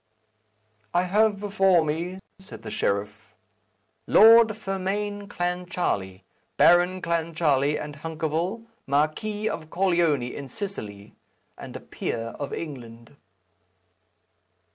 [0.95, 3.35] "I have before me," said the sheriff,
[4.07, 6.21] "Lord Fermain Clancharlie,
[6.57, 11.13] Baron Clancharlie and Hunkerville, Marquis of Corleone in Sicily,
[11.55, 13.15] and a peer of England."